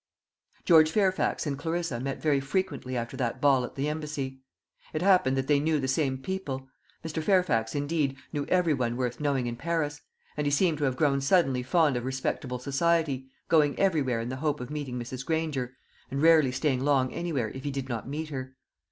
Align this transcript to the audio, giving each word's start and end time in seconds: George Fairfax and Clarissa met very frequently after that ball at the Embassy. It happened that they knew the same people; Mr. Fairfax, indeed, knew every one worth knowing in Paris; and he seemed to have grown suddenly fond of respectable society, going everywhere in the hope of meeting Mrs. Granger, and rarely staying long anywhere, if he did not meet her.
George 0.65 0.89
Fairfax 0.89 1.45
and 1.45 1.59
Clarissa 1.59 1.99
met 1.99 2.19
very 2.19 2.39
frequently 2.39 2.97
after 2.97 3.15
that 3.15 3.39
ball 3.39 3.63
at 3.63 3.75
the 3.75 3.87
Embassy. 3.87 4.41
It 4.93 5.03
happened 5.03 5.37
that 5.37 5.45
they 5.45 5.59
knew 5.59 5.79
the 5.79 5.87
same 5.87 6.17
people; 6.17 6.67
Mr. 7.05 7.21
Fairfax, 7.21 7.75
indeed, 7.75 8.17
knew 8.33 8.47
every 8.47 8.73
one 8.73 8.97
worth 8.97 9.19
knowing 9.19 9.45
in 9.45 9.57
Paris; 9.57 10.01
and 10.35 10.47
he 10.47 10.51
seemed 10.51 10.79
to 10.79 10.85
have 10.85 10.97
grown 10.97 11.21
suddenly 11.21 11.61
fond 11.61 11.97
of 11.97 12.05
respectable 12.05 12.57
society, 12.57 13.29
going 13.47 13.77
everywhere 13.77 14.19
in 14.21 14.29
the 14.29 14.37
hope 14.37 14.59
of 14.59 14.71
meeting 14.71 14.97
Mrs. 14.97 15.23
Granger, 15.23 15.77
and 16.09 16.19
rarely 16.23 16.51
staying 16.51 16.79
long 16.83 17.13
anywhere, 17.13 17.49
if 17.49 17.63
he 17.63 17.69
did 17.69 17.87
not 17.87 18.09
meet 18.09 18.29
her. 18.29 18.55